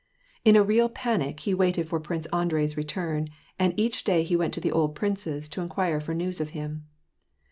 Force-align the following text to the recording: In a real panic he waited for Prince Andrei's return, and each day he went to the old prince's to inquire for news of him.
In 0.43 0.55
a 0.55 0.63
real 0.63 0.89
panic 0.89 1.41
he 1.41 1.53
waited 1.53 1.87
for 1.87 1.99
Prince 1.99 2.25
Andrei's 2.33 2.75
return, 2.75 3.29
and 3.59 3.71
each 3.79 4.03
day 4.03 4.23
he 4.23 4.35
went 4.35 4.51
to 4.55 4.59
the 4.59 4.71
old 4.71 4.95
prince's 4.95 5.47
to 5.49 5.61
inquire 5.61 5.99
for 5.99 6.15
news 6.15 6.41
of 6.41 6.49
him. 6.57 6.87